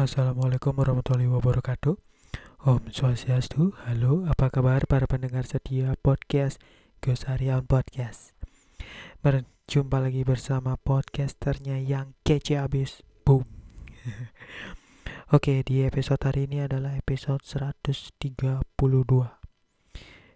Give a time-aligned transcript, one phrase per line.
[0.00, 1.92] Assalamualaikum warahmatullahi wabarakatuh.
[2.64, 3.76] Om Swastiastu.
[3.84, 6.56] Halo, apa kabar para pendengar setia podcast
[7.04, 8.32] Gosarian Podcast.
[9.20, 13.04] Berjumpa lagi bersama podcasternya yang kece abis.
[13.28, 13.44] Boom.
[15.36, 18.16] Oke, di episode hari ini adalah episode 132.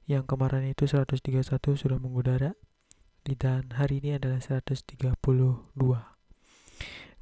[0.04, 1.40] Yang kemarin itu 131
[1.72, 2.52] sudah mengudara
[3.24, 4.92] dan hari ini adalah 132.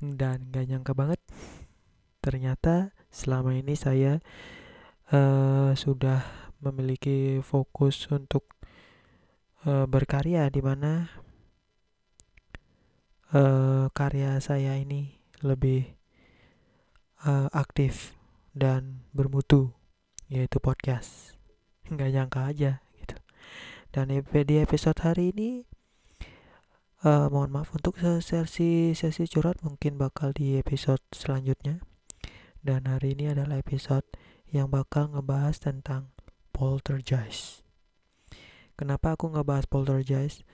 [0.03, 1.23] Dan gak nyangka banget
[2.23, 4.23] ternyata selama ini saya
[5.11, 6.23] uh, sudah
[6.63, 8.47] memiliki fokus untuk
[9.67, 11.11] uh, berkarya di mana
[13.35, 15.91] uh, karya saya ini lebih
[17.27, 18.15] uh, aktif
[18.55, 19.75] dan bermutu
[20.31, 21.35] yaitu podcast.
[21.91, 23.19] Nggak nyangka aja gitu.
[23.93, 25.67] Dan di episode hari ini
[27.05, 31.92] uh, mohon maaf untuk sesi sesi curhat mungkin bakal di episode selanjutnya
[32.63, 34.07] dan hari ini adalah episode
[34.47, 36.15] yang bakal ngebahas tentang
[36.55, 37.67] poltergeist.
[38.79, 40.47] Kenapa aku ngebahas poltergeist?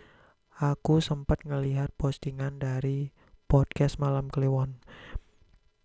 [0.56, 3.12] Aku sempat ngelihat postingan dari
[3.46, 4.80] podcast Malam Kliwon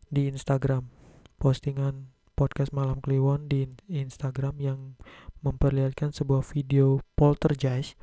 [0.09, 0.87] di Instagram.
[1.37, 4.79] Postingan podcast Malam Kliwon di Instagram yang
[5.43, 7.99] memperlihatkan sebuah video poltergeist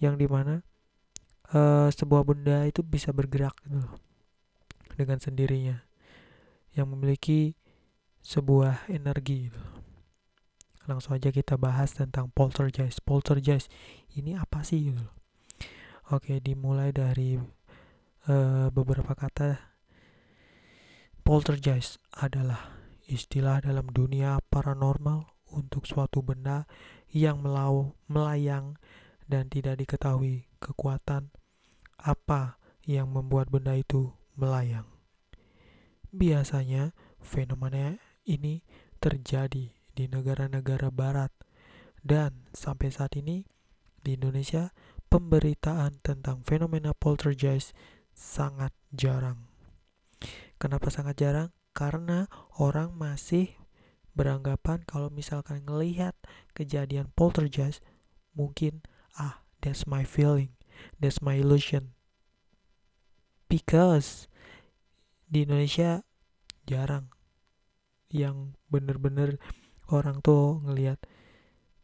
[0.00, 0.64] yang di mana
[1.52, 3.86] uh, sebuah benda itu bisa bergerak gitu
[4.96, 5.85] dengan sendirinya
[6.76, 7.56] yang memiliki
[8.20, 9.62] sebuah energi gitu.
[10.86, 13.02] Langsung aja kita bahas tentang poltergeist.
[13.02, 13.72] Poltergeist
[14.14, 15.02] ini apa sih gitu.
[16.14, 17.34] Oke, dimulai dari
[18.30, 19.58] uh, beberapa kata.
[21.26, 22.78] Poltergeist adalah
[23.10, 26.70] istilah dalam dunia paranormal untuk suatu benda
[27.10, 28.78] yang melau, melayang
[29.26, 31.34] dan tidak diketahui kekuatan
[31.98, 34.95] apa yang membuat benda itu melayang.
[36.16, 38.64] Biasanya, fenomena ini
[39.04, 41.28] terjadi di negara-negara barat
[42.00, 43.44] dan sampai saat ini
[44.00, 44.72] di Indonesia
[45.12, 47.76] pemberitaan tentang fenomena poltergeist
[48.16, 49.44] sangat jarang.
[50.56, 51.52] Kenapa sangat jarang?
[51.76, 53.52] Karena orang masih
[54.16, 56.16] beranggapan kalau misalkan ngelihat
[56.56, 57.84] kejadian poltergeist
[58.32, 58.80] mungkin
[59.20, 60.56] ah that's my feeling,
[60.96, 61.92] that's my illusion.
[63.52, 64.32] Because
[65.26, 66.05] di Indonesia
[66.66, 67.08] jarang
[68.10, 69.38] yang bener-bener
[69.90, 70.98] orang tuh ngelihat.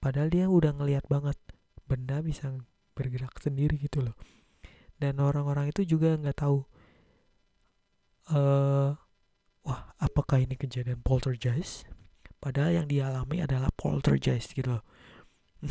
[0.03, 1.39] Padahal dia udah ngelihat banget
[1.87, 2.51] benda bisa
[2.99, 4.19] bergerak sendiri gitu loh.
[4.99, 6.63] Dan orang-orang itu juga nggak tahu
[8.35, 8.95] uh,
[9.63, 11.87] wah apakah ini kejadian poltergeist?
[12.43, 14.85] Padahal yang dialami adalah poltergeist gitu loh.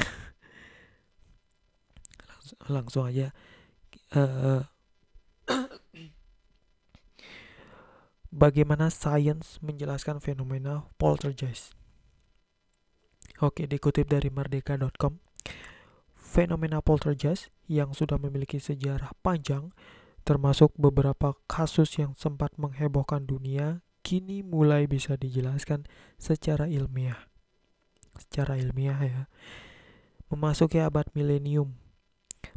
[2.31, 3.27] Langsung, langsung aja
[4.15, 4.63] uh,
[8.31, 11.75] bagaimana sains menjelaskan fenomena poltergeist.
[13.43, 15.19] Oke, dikutip dari merdeka.com,
[16.15, 19.75] fenomena poltergeist yang sudah memiliki sejarah panjang,
[20.23, 27.27] termasuk beberapa kasus yang sempat menghebohkan dunia, kini mulai bisa dijelaskan secara ilmiah.
[28.15, 29.23] Secara ilmiah ya.
[30.31, 31.75] Memasuki abad milenium,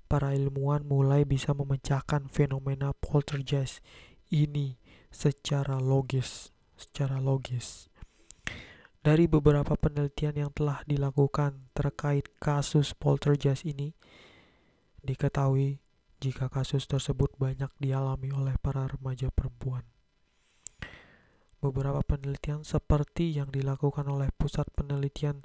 [0.06, 3.82] para ilmuwan mulai bisa memecahkan fenomena poltergeist
[4.30, 4.78] ini
[5.14, 7.86] secara logis, secara logis.
[9.04, 13.94] Dari beberapa penelitian yang telah dilakukan terkait kasus poltergeist ini,
[15.06, 15.78] diketahui
[16.18, 19.86] jika kasus tersebut banyak dialami oleh para remaja perempuan.
[21.62, 25.44] Beberapa penelitian seperti yang dilakukan oleh Pusat Penelitian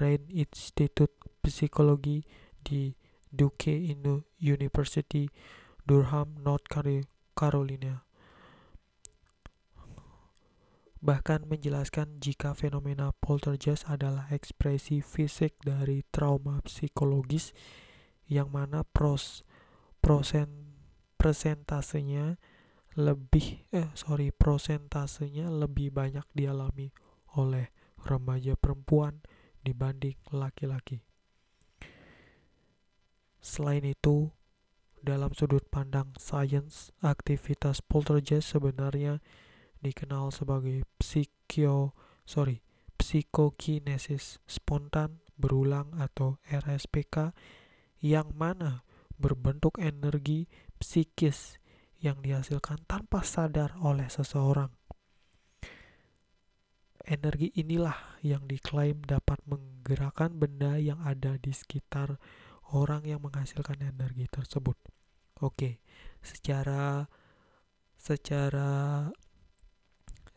[0.00, 1.12] Rain Institute
[1.44, 2.24] Psikologi
[2.60, 2.92] di
[3.28, 3.72] Duke
[4.40, 5.28] University,
[5.84, 6.68] Durham, North
[7.36, 8.07] Carolina
[10.98, 17.54] bahkan menjelaskan jika fenomena poltergeist adalah ekspresi fisik dari trauma psikologis
[18.26, 19.46] yang mana pros
[20.02, 20.74] prosen
[21.18, 22.38] presentasenya
[22.98, 26.90] lebih eh sorry prosentasenya lebih banyak dialami
[27.38, 27.70] oleh
[28.02, 29.22] remaja perempuan
[29.62, 31.02] dibanding laki-laki.
[33.38, 34.34] Selain itu,
[34.98, 39.22] dalam sudut pandang sains, aktivitas poltergeist sebenarnya
[39.80, 41.94] dikenal sebagai psikio
[42.28, 42.60] sorry
[42.98, 47.32] psikokinesis spontan berulang atau RSPK
[48.02, 48.82] yang mana
[49.18, 51.58] berbentuk energi psikis
[51.98, 54.70] yang dihasilkan tanpa sadar oleh seseorang.
[57.08, 62.20] Energi inilah yang diklaim dapat menggerakkan benda yang ada di sekitar
[62.76, 64.76] orang yang menghasilkan energi tersebut.
[65.40, 65.80] Oke,
[66.20, 67.08] secara
[67.98, 69.08] secara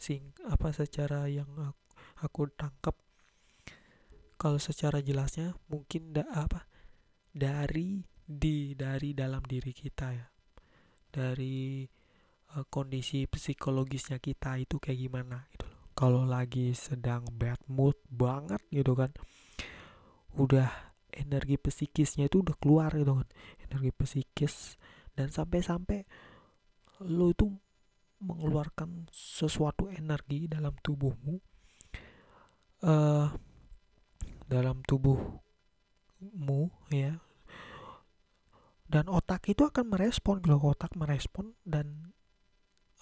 [0.01, 1.85] sing apa secara yang aku,
[2.25, 2.97] aku tangkap
[4.41, 6.65] kalau secara jelasnya mungkin da, apa
[7.29, 10.25] dari di dari dalam diri kita ya.
[11.11, 11.85] Dari
[12.57, 15.93] uh, kondisi psikologisnya kita itu kayak gimana gitu loh.
[15.93, 19.13] Kalau lagi sedang bad mood banget gitu kan
[20.31, 20.71] udah
[21.11, 23.29] energi psikisnya itu udah keluar gitu kan.
[23.69, 24.81] Energi psikis
[25.13, 26.07] dan sampai-sampai
[27.05, 27.45] lo itu
[28.21, 31.41] mengeluarkan sesuatu energi dalam tubuhmu
[32.85, 33.29] uh,
[34.49, 37.21] dalam tubuhmu ya.
[38.91, 42.11] Dan otak itu akan merespon kalau otak merespon dan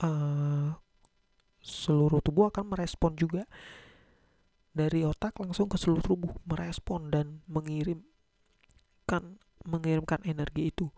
[0.05, 0.77] uh,
[1.65, 3.49] seluruh tubuh akan merespon juga.
[4.69, 8.05] Dari otak langsung ke seluruh tubuh merespon dan mengirimkan
[9.65, 10.93] mengirimkan energi itu.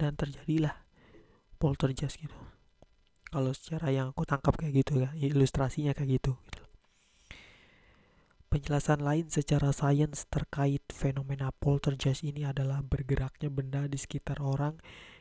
[0.00, 0.72] Dan terjadilah
[1.60, 2.32] poltergeist gitu
[3.30, 6.64] kalau secara yang aku tangkap kayak gitu ya ilustrasinya kayak gitu, gitu.
[8.50, 14.74] Penjelasan lain secara sains terkait fenomena poltergeist ini adalah bergeraknya benda di sekitar orang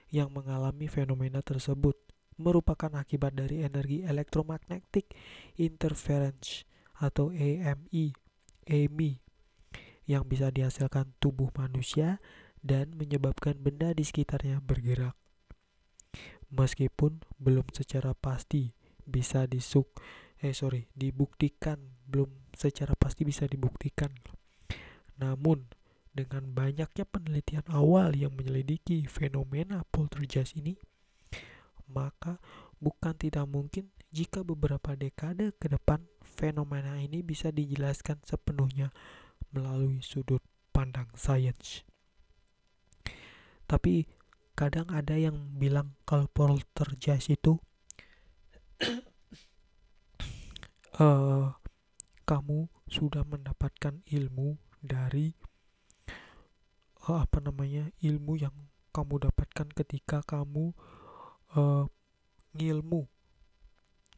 [0.10, 1.94] yang mengalami fenomena tersebut
[2.40, 5.14] merupakan akibat dari energi elektromagnetic
[5.60, 6.66] interference
[6.98, 8.16] atau AMI,
[8.66, 9.12] AMI
[10.10, 12.18] yang bisa dihasilkan tubuh manusia
[12.66, 15.19] dan menyebabkan benda di sekitarnya bergerak.
[16.50, 18.74] Meskipun belum secara pasti
[19.06, 19.90] bisa disuk
[20.40, 21.78] eh sorry dibuktikan
[22.10, 24.10] belum secara pasti bisa dibuktikan.
[25.20, 25.68] Namun,
[26.16, 30.80] dengan banyaknya penelitian awal yang menyelidiki fenomena poltergeist ini,
[31.92, 32.42] maka
[32.82, 38.90] bukan tidak mungkin jika beberapa dekade ke depan fenomena ini bisa dijelaskan sepenuhnya
[39.54, 40.42] melalui sudut
[40.74, 41.86] pandang sains.
[43.70, 44.10] Tapi
[44.60, 47.56] kadang ada yang bilang kalau poltergeist itu
[51.00, 51.56] uh,
[52.30, 55.32] kamu sudah mendapatkan ilmu dari
[57.08, 58.52] uh, apa namanya ilmu yang
[58.92, 60.76] kamu dapatkan ketika kamu
[61.56, 61.88] uh,
[62.52, 63.08] ngilmu.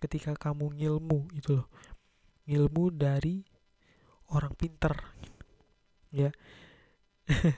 [0.01, 1.69] Ketika kamu ngilmu itu loh.
[2.49, 3.45] Ngilmu dari
[4.33, 4.97] orang pinter
[6.09, 6.33] ya.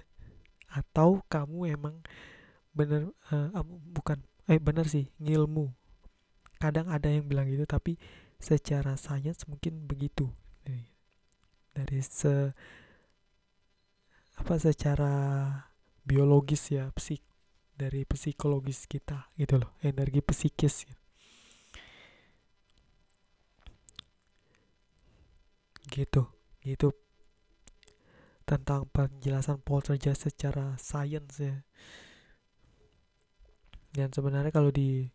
[0.84, 2.04] Atau kamu emang
[2.74, 3.50] bener uh,
[3.94, 5.72] bukan eh bener sih ngilmu.
[6.60, 7.96] Kadang ada yang bilang gitu tapi
[8.42, 10.30] secara sains mungkin begitu.
[11.74, 12.54] Dari se
[14.38, 15.14] apa secara
[16.06, 17.22] biologis ya psik
[17.74, 20.86] dari psikologis kita gitu loh energi psikis.
[20.86, 20.98] Gitu.
[25.90, 26.24] gitu.
[26.62, 26.90] Gitu
[28.44, 31.64] tentang penjelasan poltergeist secara sains ya
[33.94, 35.14] dan sebenarnya kalau di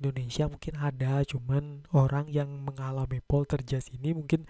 [0.00, 4.48] Indonesia mungkin ada cuman orang yang mengalami poltergeist ini mungkin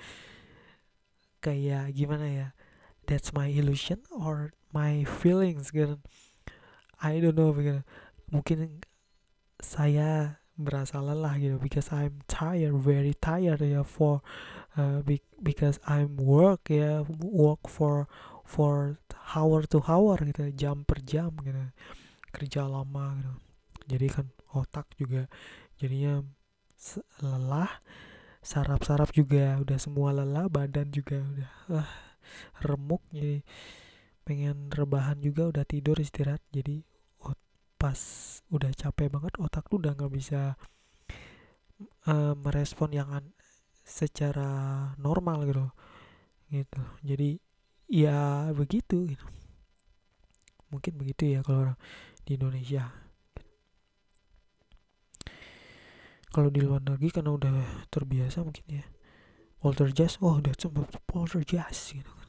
[1.45, 2.49] kayak gimana ya
[3.05, 6.01] that's my illusion or my feelings gitu
[7.03, 7.53] I don't know
[8.33, 8.81] mungkin
[9.61, 14.23] saya berasa lelah gitu because I'm tired very tired ya for
[14.79, 15.03] uh,
[15.43, 18.07] because I'm work ya work for
[18.47, 19.03] for
[19.35, 21.75] hour to hour gitu jam per jam gitu.
[22.35, 23.35] Kerja lama gitu
[23.85, 25.29] jadi kan otak juga
[25.77, 26.23] jadinya
[27.21, 27.71] lelah
[28.45, 31.51] saraf-saraf juga udah semua lelah badan juga udah
[31.81, 31.91] uh,
[32.65, 33.01] remuk.
[33.13, 33.41] Jadi
[34.25, 36.45] pengen rebahan juga udah tidur istirahat.
[36.53, 36.85] Jadi
[37.25, 37.41] ot
[37.81, 37.99] pas
[38.53, 40.57] udah capek banget otak tuh udah nggak bisa
[42.09, 43.09] uh, merespon yang
[43.85, 45.67] secara normal gitu.
[46.53, 46.83] Gitu.
[47.05, 47.31] Jadi
[47.89, 49.09] ya begitu.
[49.09, 49.27] Gitu
[50.75, 51.79] mungkin begitu ya kalau orang
[52.27, 52.91] di Indonesia
[56.35, 58.85] kalau di luar negeri karena udah terbiasa mungkin ya.
[59.63, 62.29] Poltergeist oh udah sempat poltergeist gitu kan.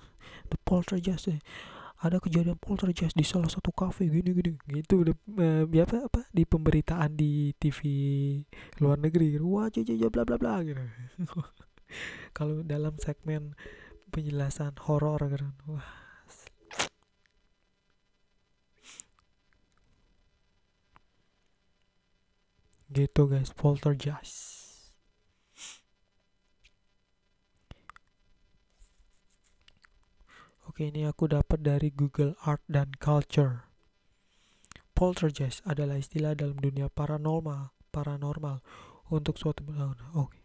[0.54, 1.42] The poltergeist eh.
[2.06, 4.54] ada kejadian poltergeist di salah satu kafe gini gini.
[4.62, 7.82] Gitu udah uh, apa apa di pemberitaan di TV
[8.78, 9.50] luar negeri gitu.
[9.50, 10.86] wah jaja bla bla bla gitu.
[12.38, 13.58] Kalau dalam segmen
[14.14, 16.05] penjelasan horor gitu wah
[22.94, 24.66] gitu guys poltergeist
[30.76, 33.64] Oke, ini aku dapat dari Google Art dan Culture.
[34.92, 38.60] Poltergeist adalah istilah dalam dunia paranormal, paranormal
[39.08, 40.44] untuk suatu oh, Oke.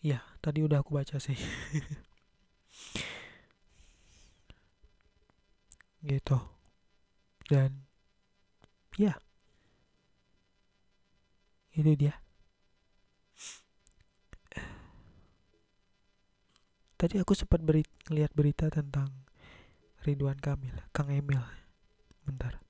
[0.00, 1.36] Ya, tadi udah aku baca sih.
[6.08, 6.40] gitu.
[7.44, 7.84] Dan
[8.96, 9.20] ya,
[11.74, 12.14] itu dia.
[16.94, 19.10] Tadi aku sempat beri lihat berita tentang
[20.06, 21.42] Ridwan Kamil Kang Emil.
[22.24, 22.62] Bentar.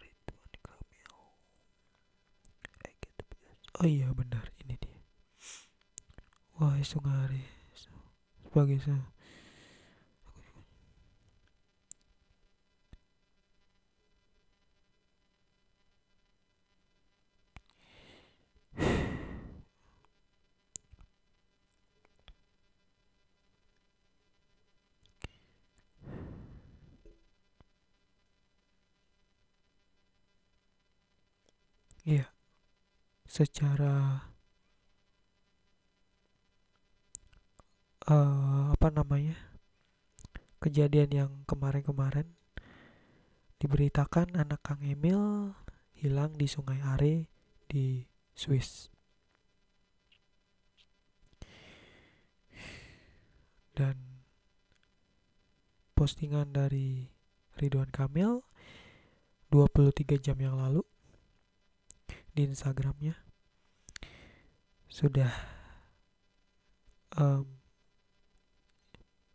[0.00, 1.08] Ridwan Kamil.
[3.78, 4.50] Oh iya benar.
[4.64, 4.98] Ini dia.
[6.58, 7.44] Wah sungari
[7.76, 8.92] sebagai se
[32.02, 32.26] Iya.
[33.30, 34.26] Secara
[38.10, 39.38] uh, apa namanya?
[40.58, 42.26] Kejadian yang kemarin-kemarin
[43.62, 45.54] diberitakan anak Kang Emil
[45.94, 47.30] hilang di Sungai Are
[47.70, 48.02] di
[48.34, 48.90] Swiss.
[53.78, 53.94] Dan
[55.94, 57.06] postingan dari
[57.54, 58.42] Ridwan Kamil
[59.54, 60.82] 23 jam yang lalu
[62.32, 63.16] di Instagramnya.
[64.88, 65.32] Sudah
[67.16, 67.48] um,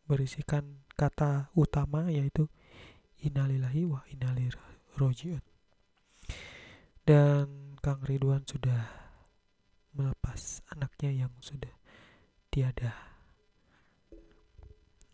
[0.05, 2.49] berisikan kata utama yaitu
[3.21, 5.41] innalillahi wa innalillahi rojiun
[7.07, 8.83] dan Kang Ridwan sudah
[9.95, 11.71] melepas anaknya yang sudah
[12.51, 12.91] tiada.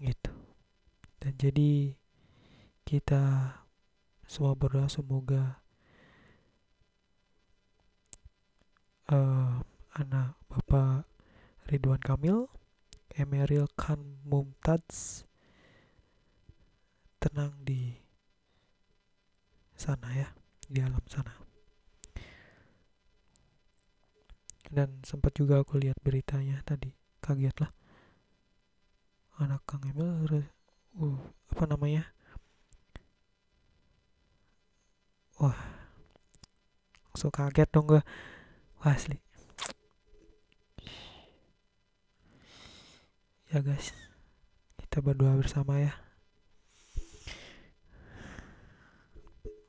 [0.02, 0.34] Gitu.
[1.22, 1.94] Dan jadi
[2.82, 3.54] kita
[4.26, 5.63] semua berdoa semoga
[9.14, 9.62] uh,
[9.94, 11.06] anak Bapak
[11.70, 12.50] Ridwan Kamil,
[13.14, 15.22] Emeril Khan Mumtaz
[17.22, 17.94] tenang di
[19.78, 20.34] sana ya,
[20.66, 21.34] di alam sana.
[24.74, 26.90] Dan sempat juga aku lihat beritanya tadi,
[27.22, 27.72] kaget lah.
[29.38, 30.42] Anak Kang Emil,
[30.98, 31.22] uh,
[31.54, 32.10] apa namanya?
[35.38, 35.58] Wah,
[37.14, 38.02] langsung kaget dong gue
[38.84, 39.18] asli.
[43.50, 43.96] Ya guys.
[44.82, 45.94] Kita berdoa bersama ya.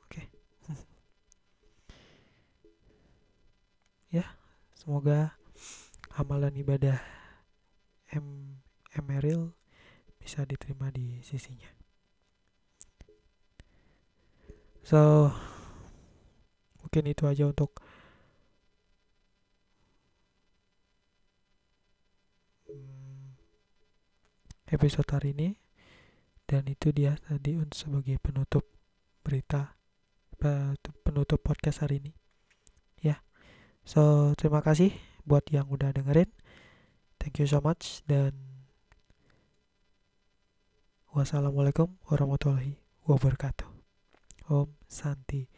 [0.04, 0.28] Oke.
[4.12, 4.26] Ya
[4.76, 5.33] semoga
[6.12, 7.00] amalan ibadah
[8.12, 8.61] M
[8.94, 9.56] Emeril
[10.21, 11.73] bisa diterima di sisinya.
[14.85, 15.33] So
[16.85, 17.80] mungkin itu aja untuk
[24.74, 25.48] episode hari ini.
[26.44, 28.68] Dan itu dia tadi untuk sebagai penutup
[29.24, 29.80] berita
[31.02, 32.12] penutup podcast hari ini.
[33.00, 33.24] Ya
[33.88, 34.92] so terima kasih
[35.24, 36.28] buat yang udah dengerin.
[37.16, 38.36] Thank you so much dan
[41.16, 42.76] wassalamualaikum warahmatullahi
[43.08, 43.68] wabarakatuh.
[44.52, 45.48] Om santi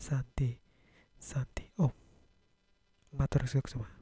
[0.00, 0.56] santi
[1.20, 1.68] santi.
[1.76, 1.92] Om
[3.12, 4.01] matur semua